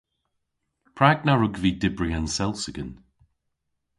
Prag 0.95 1.19
na 1.25 1.33
wrug 1.35 1.55
vy 1.61 1.71
dybri 1.81 2.09
an 2.17 2.27
selsigen? 2.35 2.89